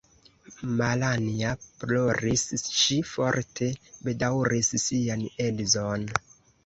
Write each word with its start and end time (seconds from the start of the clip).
Malanja 0.79 1.51
ploris; 1.83 2.45
ŝi 2.77 2.97
forte 3.11 3.69
bedaŭris 4.09 4.73
sian 4.89 5.27
edzon. 5.51 6.09